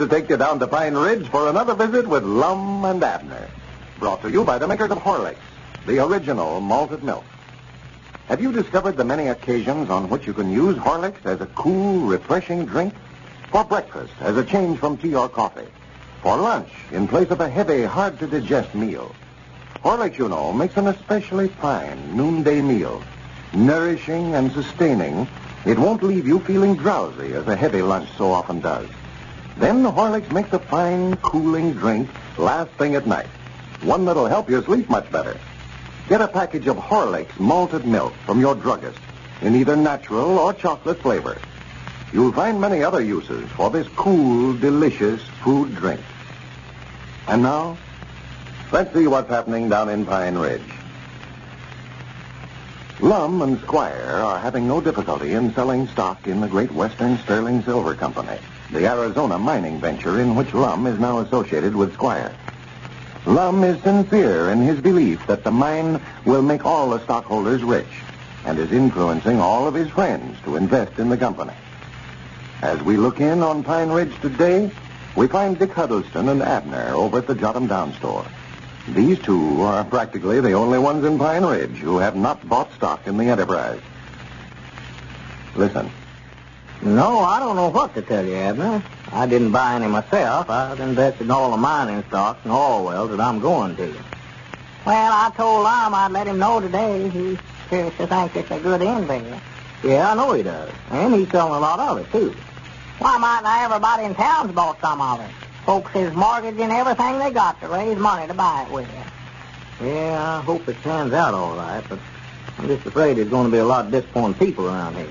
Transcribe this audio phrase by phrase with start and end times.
[0.00, 3.46] To take you down to Pine Ridge for another visit with Lum and Abner.
[3.98, 5.36] Brought to you by the makers of Horlicks,
[5.86, 7.24] the original malted milk.
[8.28, 12.00] Have you discovered the many occasions on which you can use Horlicks as a cool,
[12.00, 12.94] refreshing drink?
[13.50, 15.68] For breakfast, as a change from tea or coffee.
[16.22, 19.14] For lunch, in place of a heavy, hard-to-digest meal.
[19.84, 23.02] Horlicks, you know, makes an especially fine noonday meal.
[23.52, 25.28] Nourishing and sustaining,
[25.66, 28.88] it won't leave you feeling drowsy as a heavy lunch so often does.
[29.60, 33.26] Then the Horlicks makes a fine, cooling drink last thing at night.
[33.82, 35.36] One that'll help you sleep much better.
[36.08, 38.98] Get a package of Horlicks malted milk from your druggist
[39.42, 41.36] in either natural or chocolate flavor.
[42.10, 46.00] You'll find many other uses for this cool, delicious food drink.
[47.28, 47.76] And now,
[48.72, 50.72] let's see what's happening down in Pine Ridge.
[53.00, 57.62] Lum and Squire are having no difficulty in selling stock in the Great Western Sterling
[57.62, 58.38] Silver Company
[58.72, 62.34] the Arizona mining venture in which Lum is now associated with Squire.
[63.26, 68.02] Lum is sincere in his belief that the mine will make all the stockholders rich
[68.46, 71.52] and is influencing all of his friends to invest in the company.
[72.62, 74.70] As we look in on Pine Ridge today,
[75.16, 78.24] we find Dick Huddleston and Abner over at the Jot 'em Down store.
[78.88, 83.06] These two are practically the only ones in Pine Ridge who have not bought stock
[83.06, 83.80] in the enterprise.
[85.54, 85.90] Listen.
[86.82, 88.82] No, I don't know what to tell you, Abner.
[89.12, 90.48] I didn't buy any myself.
[90.48, 93.94] I've invested in all the mining stocks and oil wells that I'm going to.
[94.86, 97.06] Well, I told Lum I'd let him know today.
[97.10, 99.42] He appears to think it's a good investment.
[99.84, 100.72] Yeah, I know he does.
[100.90, 102.34] And he's selling a lot of it, too.
[102.98, 105.30] Why might not everybody in town's bought some of it?
[105.66, 108.88] Folks is mortgaging everything they got to raise money to buy it with.
[109.82, 111.98] Yeah, I hope it turns out all right, but
[112.58, 115.06] I'm just afraid there's going to be a lot of disappointed people around here.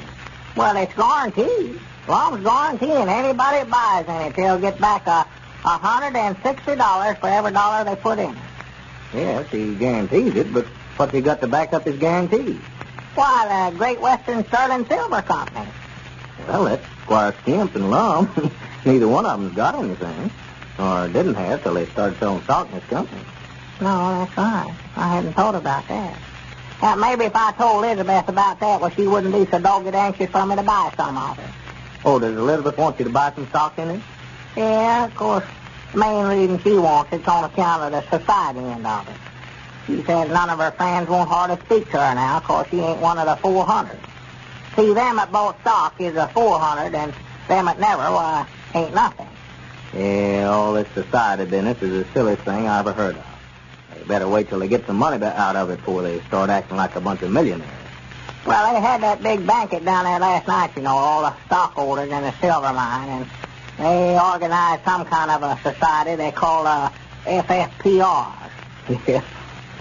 [0.55, 1.79] Well, it's guaranteed.
[2.03, 5.27] As long as guaranteeing anybody that buys it, they'll get back a
[5.63, 8.35] $160 for every dollar they put in.
[9.13, 10.65] Yes, he guarantees it, but
[10.97, 12.57] what's he got to back up his guarantee?
[13.15, 15.67] Why, the Great Western Sterling Silver Company.
[16.47, 18.29] Well, that's Squire Skimp and Lum.
[18.85, 20.31] Neither one of them's got anything.
[20.77, 23.21] Or didn't have till they started selling stock in this company.
[23.81, 24.73] No, that's right.
[24.95, 26.17] I hadn't thought about that.
[26.81, 30.29] Now, maybe if I told Elizabeth about that, well, she wouldn't be so dogged anxious
[30.29, 31.45] for me to buy some of it.
[32.05, 34.01] Oh, does Elizabeth want you to buy some stock in it?
[34.55, 35.43] Yeah, of course.
[35.91, 39.15] The main reason she wants it's on account of the society end of it.
[39.87, 42.79] She says none of her friends won't hardly speak to her now, of course she
[42.79, 43.99] ain't one of the 400.
[44.75, 47.13] See, them that bought stock is a 400, and
[47.47, 49.27] them that never, why, ain't nothing.
[49.93, 53.28] Yeah, all this society business is the silliest thing I ever heard of.
[54.09, 56.95] Better wait till they get some money out of it before they start acting like
[56.95, 57.69] a bunch of millionaires.
[58.43, 62.09] Well, they had that big banquet down there last night, you know, all the stockholders
[62.09, 63.25] in the silver mine, and
[63.77, 66.91] they organized some kind of a society they call a
[67.27, 68.33] uh, FFPR.
[69.07, 69.23] Yeah.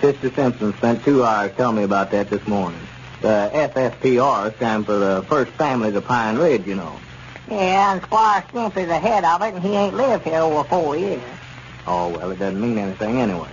[0.03, 2.81] Sister Simpson spent two hours telling me about that this morning.
[3.23, 7.01] The FFPR stands for the First Families of Pine Ridge, you know.
[7.51, 10.69] Yeah, and Squire Skimp is the head of it, and he ain't lived here over
[10.69, 11.23] four years.
[11.87, 13.49] Oh, well, it doesn't mean anything anyway.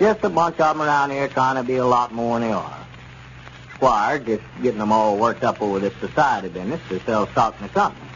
[0.00, 2.54] Just a bunch of them around here trying to be a lot more than they
[2.54, 2.86] are.
[3.74, 7.66] Squire just getting them all worked up over this society business to sell stock in
[7.66, 8.08] the company.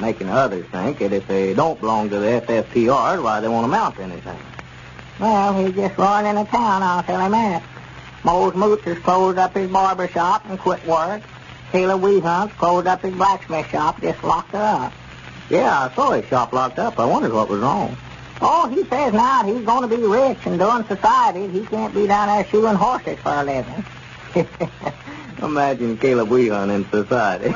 [0.00, 3.96] Making others think that if they don't belong to the FFPR, why they won't amount
[3.96, 4.38] to anything.
[5.20, 7.62] Well, he's just running into town, I'll tell him that.
[8.24, 11.22] Mose Moots has closed up his barber shop and quit work.
[11.70, 14.92] Taylor Weehunt's closed up his blacksmith shop, just locked her up.
[15.48, 16.98] Yeah, I saw his shop locked up.
[16.98, 17.96] I wondered what was wrong.
[18.44, 21.46] Oh, he says now he's going to be rich and doing society.
[21.46, 23.84] He can't be down there shoeing horses for a living.
[25.42, 27.54] Imagine Caleb Weehunt in society.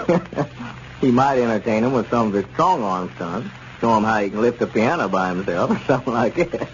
[1.01, 3.51] he might entertain him with some of his strong arm stunts.
[3.81, 6.69] Show him how he can lift a piano by himself or something like that.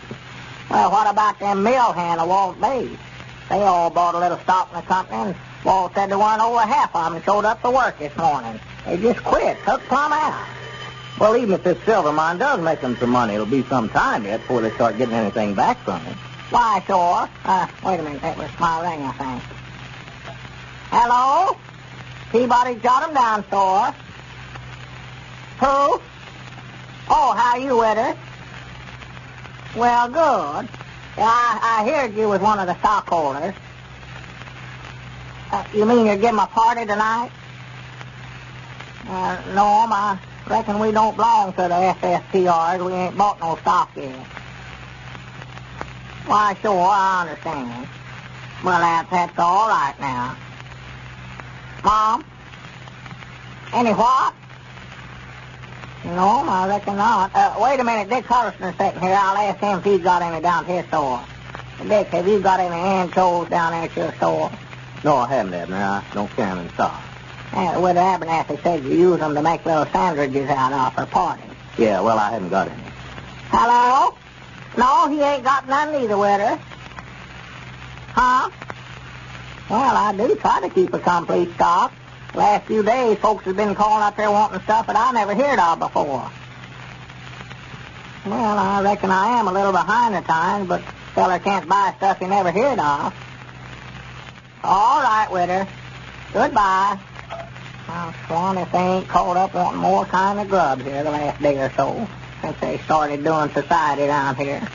[0.68, 3.00] Well, what about them mill hand of Walt Bates?
[3.48, 6.60] They all bought a little stock in the company, and Walt said there weren't over
[6.60, 8.60] half of them showed up to work this morning.
[8.84, 10.46] They just quit, took plumb out.
[11.18, 14.24] Well, even if this silver mine does make them some money, it'll be some time
[14.24, 16.16] yet before they start getting anything back from it.
[16.50, 17.28] Why, sure.
[17.44, 19.42] Uh, wait a minute, that was my ring, I think.
[20.90, 21.56] Hello?
[22.30, 23.94] Peabody jot 'em down, store.
[25.60, 26.00] Who?
[27.08, 28.16] Oh, how you, Witter?
[29.76, 30.68] Well, good.
[31.18, 33.54] I, I heard you was one of the stockholders.
[35.50, 37.30] Uh, you mean you're giving a party tonight?
[39.08, 40.18] Uh, no, I
[40.52, 42.84] reckon we don't belong to the FFPRs.
[42.84, 44.14] We ain't bought no stock yet.
[46.26, 47.88] Why, sure, I understand.
[48.62, 50.36] Well, that, that's all right now.
[51.82, 52.24] Mom?
[53.72, 54.34] Any what?
[56.04, 57.34] No, I reckon not.
[57.34, 59.18] Uh, wait a minute, Dick Huddleston's sitting here.
[59.18, 61.24] I'll ask him if he's got any down to his store.
[61.88, 64.52] Dick, have you got any anchovies down at your store?
[65.02, 65.76] No, I haven't, Abner.
[65.76, 67.02] I don't carry them in stock.
[67.52, 71.44] Uh, with Abernathy said you use them to make little sandwiches out of for parties.
[71.76, 72.82] Yeah, well, I haven't got any.
[73.50, 74.16] Hello?
[74.78, 76.58] No, he ain't got none either, Witter.
[78.12, 78.50] Huh?
[79.68, 81.92] Well, I do try to keep a complete stock.
[82.34, 85.58] Last few days, folks have been calling up there wanting stuff that I never heard
[85.58, 86.30] of before.
[88.24, 90.80] Well, I reckon I am a little behind the times, but
[91.14, 93.14] feller can't buy stuff he never heard of.
[94.64, 95.68] All right, Witter.
[96.32, 96.98] Goodbye.
[97.92, 101.42] I'm sworn if they ain't caught up wanting more kind of grub here the last
[101.42, 102.08] day or so,
[102.40, 104.66] since they started doing society down here.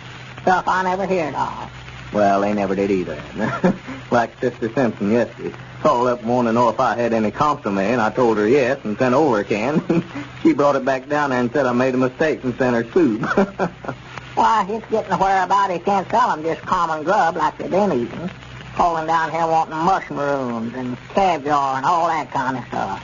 [0.44, 2.14] Stuff I never heard of.
[2.14, 3.20] Well, they never did either.
[4.12, 5.52] like Sister Simpson yesterday.
[5.82, 8.80] Called up wanting to know if I had any consomme, and I told her yes
[8.84, 10.04] and sent over a can.
[10.44, 12.92] she brought it back down there and said I made a mistake and sent her
[12.92, 13.22] soup.
[14.36, 17.92] Why, it's getting where about he can't sell 'em just common grub like they've been
[17.92, 18.30] eating.
[18.78, 23.04] Calling down here wanting mushrooms and caviar and all that kind of stuff.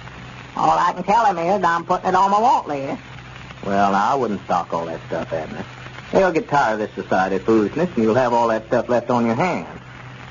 [0.56, 3.02] All I can tell him is I'm putting it on my want list.
[3.66, 5.66] Well, now, I wouldn't stock all that stuff, Abner.
[6.12, 9.25] They'll get tired of this society foolishness, and you'll have all that stuff left on
[9.25, 9.80] your hands.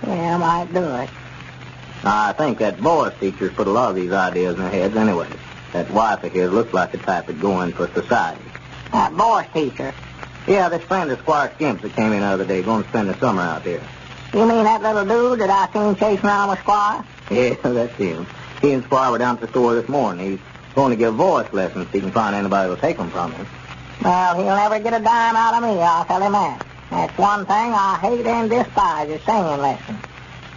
[0.07, 1.11] Yeah, I might do it.
[2.05, 5.29] I think that Boris teacher's put a lot of these ideas in their heads anyway.
[5.73, 8.45] That wife of his looks like the type that'd go in for society.
[8.93, 9.93] That Boris teacher?
[10.47, 13.09] Yeah, this friend of Squire Skimp's that came in the other day, going to spend
[13.09, 13.83] the summer out here.
[14.33, 17.05] You mean that little dude that I seen chasing around with Squire?
[17.31, 18.27] Yeah, that's him.
[18.63, 20.31] He and Squire were down at the store this morning.
[20.31, 20.41] He's
[20.75, 23.47] going to give voice lessons if he can find anybody who'll take them from him.
[24.03, 26.67] Well, he'll never get a dime out of me, I'll tell him that.
[26.91, 29.99] That's one thing I hate and despise is singing lessons.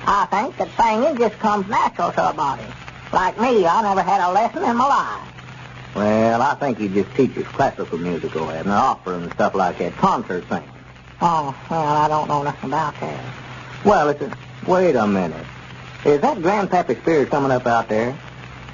[0.08, 2.63] I think that singing just comes natural to a body.
[3.12, 5.96] Like me, I never had a lesson in my life.
[5.96, 9.96] Well, I think he just teaches classical music over and opera and stuff like that,
[9.98, 10.70] concert singing.
[11.22, 13.45] Oh, well, I don't know nothing about that.
[13.86, 14.34] Well, listen,
[14.65, 15.46] wait a minute.
[16.06, 18.18] Is that Grandpappy Spears coming up out there?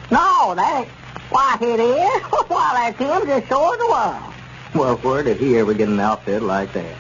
[0.10, 0.88] No, that ain't.
[1.30, 2.22] Why, it is.
[2.48, 4.34] Why, that's him just showing the world.
[4.74, 6.96] Well, where did he ever get an outfit like that?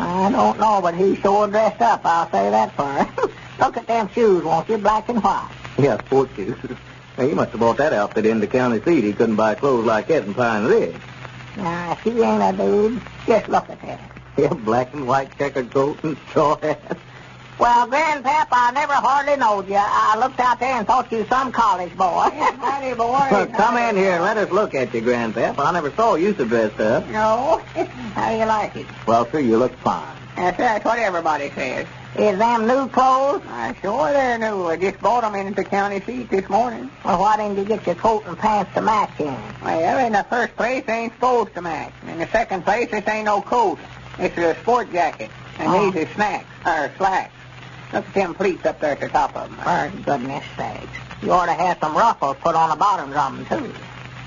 [0.00, 3.30] I don't know, but he's sure dressed up, I'll say that for him.
[3.60, 4.78] Look at them shoes, won't you?
[4.78, 5.48] Black and white.
[5.78, 6.56] Yeah, sport shoes.
[7.16, 9.04] Now, he must have bought that outfit in the county seat.
[9.04, 10.96] He couldn't buy clothes like that in Pine Ridge.
[11.56, 14.00] Now, if he ain't a dude, just look at that.
[14.36, 16.98] Yeah, black and white checkered coat and straw hat.
[17.58, 19.76] Well, Grandpap, I never hardly knowed you.
[19.78, 22.28] I looked out there and thought you some college boy.
[22.30, 23.28] Howdy, boy.
[23.30, 25.58] Well, come in here and let us look at you, Grandpap.
[25.58, 27.08] I never saw you so dressed up.
[27.08, 27.64] No.
[28.14, 28.86] How do you like it?
[29.06, 30.16] Well, sir, you look fine.
[30.36, 30.84] That's right.
[30.84, 31.86] What everybody says.
[32.18, 33.42] Is them new clothes?
[33.46, 34.66] Uh, sure they're new.
[34.66, 36.90] I just bought them in the county seat this morning.
[37.04, 39.36] Well, why didn't you get your coat and pants to match in?
[39.62, 41.92] Well, in the first place, they ain't supposed to match.
[42.06, 43.78] In the second place, this ain't no coat.
[44.18, 45.30] It's a sport jacket.
[45.58, 45.90] And Oh.
[45.90, 47.32] these are snacks, or slacks.
[47.92, 49.58] Look at them pleats up there at the top of them.
[49.58, 50.88] For goodness sakes.
[51.22, 53.74] You ought to have some ruffles put on the bottoms of them, too.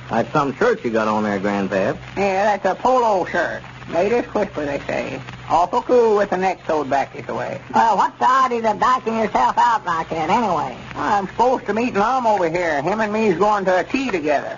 [0.09, 1.97] That's some shirt you got on there, Grandpap.
[2.17, 3.61] Yeah, that's a polo shirt.
[3.89, 5.21] Latest whisper, they say.
[5.49, 7.59] Awful cool with the neck sewed back this way.
[7.73, 10.77] Well, what's the idea of dyking yourself out like that, anyway?
[10.95, 12.81] I'm supposed to meet Lum over here.
[12.81, 14.57] Him and me's going to a tea together.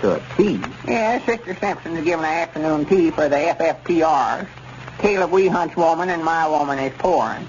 [0.00, 0.60] To a tea?
[0.86, 4.48] Yeah, Sister Simpson is giving an afternoon tea for the FFPRs.
[4.98, 7.46] Caleb Weehunt's woman and my woman is pouring.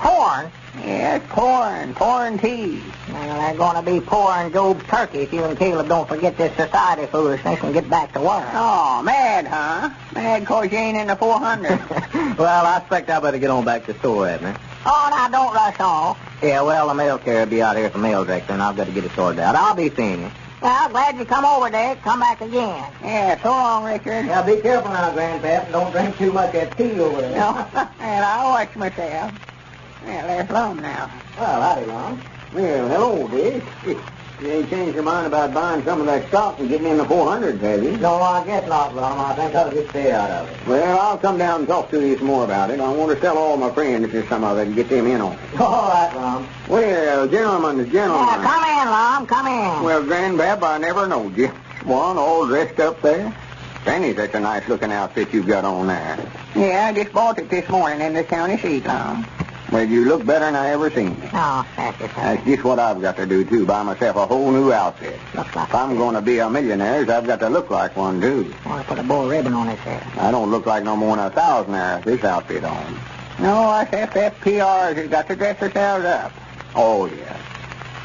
[0.00, 0.50] Corn?
[0.82, 2.80] Yes, pouring, pouring tea.
[3.12, 6.54] Well, they're going to be pouring Job's turkey if you and Caleb don't forget this
[6.56, 8.46] society foolishness and get back to work.
[8.54, 9.90] Oh, mad, huh?
[10.14, 11.78] Mad 'cause you ain't in the 400.
[12.38, 14.56] well, I expect I better get on back to the store, Abner.
[14.86, 16.18] Oh, now, don't rush off.
[16.42, 18.86] Yeah, well, the mail carrier will be out here for mail director, and I've got
[18.86, 19.54] to get it sorted out.
[19.54, 20.30] I'll be seeing you.
[20.62, 22.00] Well, glad you come over, Dick.
[22.02, 22.90] Come back again.
[23.02, 24.26] yeah, so long, Richard.
[24.26, 27.30] Now, be careful now, Grandpap, and don't drink too much of that tea over there.
[27.38, 27.66] No,
[28.00, 29.34] and I'll watch myself.
[30.04, 31.10] Well, there's Lum now.
[31.38, 32.22] Well, howdy, Lum.
[32.52, 33.62] Well, hello, Dick.
[34.40, 37.04] You ain't changed your mind about buying some of that stock and getting in the
[37.04, 37.98] 400s, have you?
[37.98, 39.18] No, I guess not, Lum.
[39.18, 40.66] I think I'll just stay out of it.
[40.66, 42.80] Well, I'll come down and talk to you some more about it.
[42.80, 45.20] I want to tell all my friends if some of it and get them in
[45.20, 45.60] on it.
[45.60, 46.48] All right, Lum.
[46.68, 48.28] Well, gentlemen, gentlemen.
[48.28, 49.26] Yeah, come in, Lum.
[49.26, 49.84] Come in.
[49.84, 51.48] Well, Grandpap, I never knowed you.
[51.84, 53.30] One all dressed up there.
[53.84, 56.18] Fanny, that's a nice looking outfit you've got on there.
[56.54, 59.26] Yeah, I just bought it this morning in the county seat, Lum.
[59.70, 61.30] Well, you look better than I ever seen you.
[61.32, 62.14] Oh, thank you, sir.
[62.16, 65.18] That's just what I've got to do, too, buy myself a whole new outfit.
[65.34, 68.20] Looks like If I'm going to be a millionaire, I've got to look like one,
[68.20, 68.52] too.
[68.66, 70.04] want to put a bow ribbon on his hair.
[70.18, 72.98] I don't look like no more than a thousandaire with this outfit on.
[73.38, 76.32] No, us FFPRs has got to dress ourselves up.
[76.74, 77.36] Oh, yeah.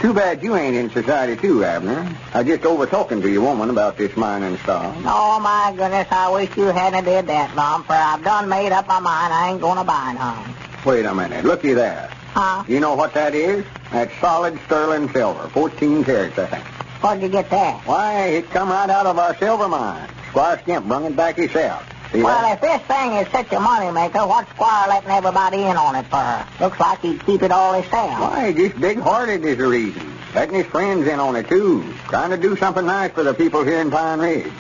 [0.02, 2.08] Too bad you ain't in society, too, Abner.
[2.34, 4.96] I just over talking to your woman about this mining stuff.
[5.04, 8.88] Oh, my goodness, I wish you hadn't did that, Lum, for I've done made up
[8.88, 10.54] my mind I ain't going to buy none.
[10.86, 11.44] Wait a minute.
[11.46, 12.10] Looky there.
[12.34, 12.64] Huh?
[12.68, 13.66] You know what that is?
[13.92, 15.48] That's solid sterling silver.
[15.50, 16.64] 14 carats, I think.
[17.02, 17.82] Where'd you get that?
[17.86, 20.10] Why, it come right out of our silver mine.
[20.30, 21.84] Squire Skimp brung it back himself.
[22.12, 22.56] See Well, that?
[22.56, 26.46] if this thing is such a moneymaker, what's Squire letting everybody in on it for?
[26.64, 28.20] Looks like he'd keep it all himself.
[28.20, 30.12] Why, just big-hearted is the reason.
[30.36, 31.84] Letting his friends in on it, too.
[32.10, 34.52] Trying to do something nice for the people here in Pine Ridge.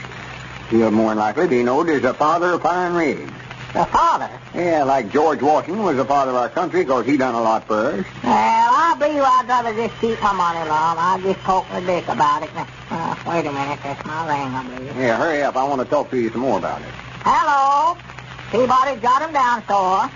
[0.70, 3.29] He'll more than likely be known as the father of Pine Ridge.
[3.75, 4.29] The father?
[4.55, 7.67] Yeah, like George Washington was the father of our country because he done a lot
[7.67, 8.05] for us.
[8.24, 10.96] Well, I believe I'd rather just keep my money, Lum.
[10.98, 12.51] I'll just talk to Dick about it.
[12.89, 14.96] Uh, wait a minute, that's my ring, I believe.
[14.96, 15.58] Yeah, hurry up.
[15.58, 16.88] I want to talk to you some more about it.
[17.27, 17.98] Hello?
[18.50, 20.08] Peabody jot 'em down, store.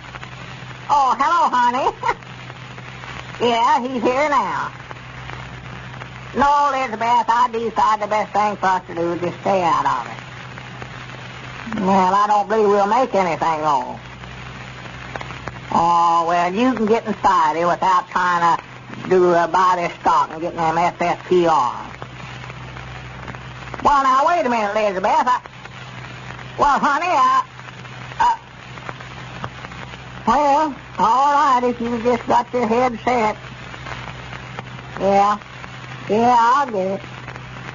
[0.90, 1.92] Oh, hello, honey.
[3.46, 4.72] yeah, he's here now.
[6.34, 9.84] No, Elizabeth, I decide the best thing for us to do is just stay out
[9.86, 10.29] of it.
[11.80, 14.00] Well, I don't believe we'll make anything wrong.
[15.72, 20.42] Oh, well, you can get inside here without trying to do a body stock and
[20.42, 21.86] getting them FFPR.
[23.82, 25.06] Well, now, wait a minute, Elizabeth.
[25.06, 25.42] I,
[26.60, 27.46] well, honey, I...
[30.28, 33.38] Well, all right, if you just got your head set.
[35.00, 35.40] Yeah.
[36.10, 37.02] Yeah, I'll get it.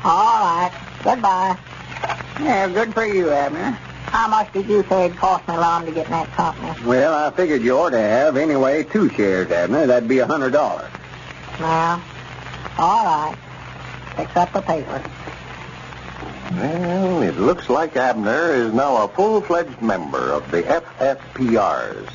[0.04, 0.72] All right.
[1.02, 1.56] Goodbye.
[2.40, 3.78] Yeah, good for you, Abner.
[4.14, 6.72] How much did you say it cost me, Lum, to get in that company?
[6.86, 9.88] Well, I figured you ought to have, anyway, two shares, Abner.
[9.88, 10.52] That'd be a $100.
[11.58, 12.02] Well,
[12.78, 13.36] all right.
[14.14, 15.02] Fix up the paper.
[16.52, 22.08] Well, it looks like Abner is now a full-fledged member of the FFPRs.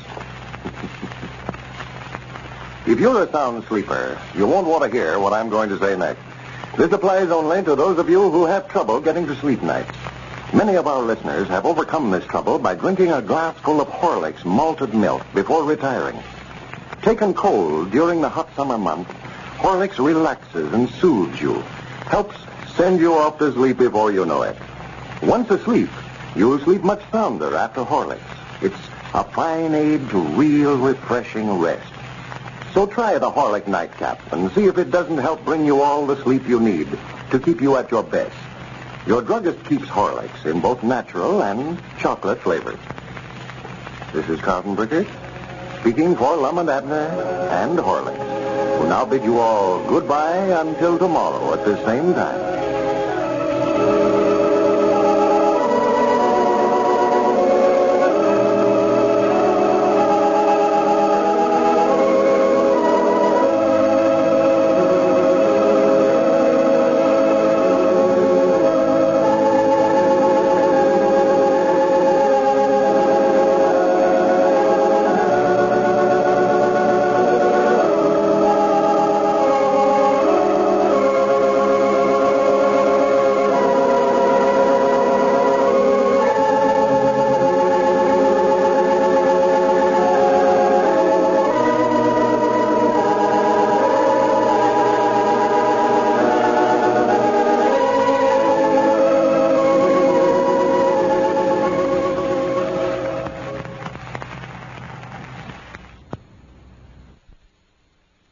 [2.86, 5.98] if you're a sound sleeper, you won't want to hear what I'm going to say
[5.98, 6.22] next.
[6.78, 9.94] This applies only to those of you who have trouble getting to sleep nights.
[10.52, 14.44] Many of our listeners have overcome this trouble by drinking a glass full of Horlicks
[14.44, 16.20] malted milk before retiring.
[17.02, 19.12] Taken cold during the hot summer months,
[19.58, 21.60] Horlicks relaxes and soothes you,
[22.08, 22.34] helps
[22.74, 24.56] send you off to sleep before you know it.
[25.22, 25.88] Once asleep,
[26.34, 28.20] you'll sleep much sounder after Horlicks.
[28.60, 31.92] It's a fine aid to real refreshing rest.
[32.74, 36.20] So try the Horlick nightcap and see if it doesn't help bring you all the
[36.24, 36.88] sleep you need
[37.30, 38.34] to keep you at your best.
[39.06, 42.78] Your druggist keeps Horlicks in both natural and chocolate flavors.
[44.12, 45.08] This is Carlton Brickert,
[45.80, 47.08] speaking for Lum and Abner
[47.50, 52.59] and Horlicks, who now bid you all goodbye until tomorrow at the same time.